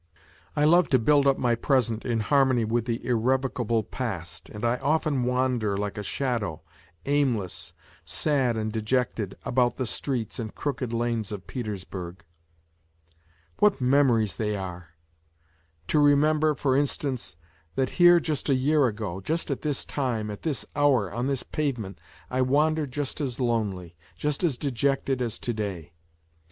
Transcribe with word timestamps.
I 0.55 0.65
love 0.65 0.89
to 0.89 0.97
build 0.97 1.27
up 1.27 1.37
my 1.37 1.53
present 1.53 2.05
in 2.05 2.21
harmony 2.21 2.65
with 2.65 2.85
the 2.85 3.05
irrevocable 3.05 3.83
past, 3.83 4.49
and 4.49 4.65
I 4.65 4.77
often 4.77 5.25
wander 5.25 5.77
like 5.77 5.95
a 5.95 6.01
shadow, 6.03 6.63
aim 7.05 7.37
less, 7.37 7.71
sad 8.03 8.57
and 8.57 8.71
dejected, 8.73 9.37
about 9.45 9.77
the 9.77 9.85
streets 9.85 10.39
and 10.39 10.55
crooked 10.55 10.91
lanes 10.91 11.31
of 11.31 11.45
Petersburg. 11.45 12.23
What 13.59 13.79
memories 13.79 14.37
they 14.37 14.55
are! 14.57 14.87
To 15.89 15.99
remember, 15.99 16.55
for 16.55 16.75
instance, 16.75 17.35
that 17.75 17.91
here 18.01 18.19
just 18.19 18.49
a 18.49 18.55
year 18.55 18.87
ago, 18.87 19.21
just 19.23 19.51
at 19.51 19.61
this 19.61 19.85
time, 19.85 20.31
at 20.31 20.41
this 20.41 20.65
hour, 20.75 21.13
on 21.13 21.27
this 21.27 21.43
pavement, 21.43 21.99
I 22.27 22.41
wandered 22.41 22.91
just 22.91 23.21
as 23.21 23.39
lonely, 23.39 23.95
just 24.15 24.43
as 24.43 24.57
dejected 24.57 25.21
as 25.21 25.37
to 25.37 25.53
day. 25.53 25.93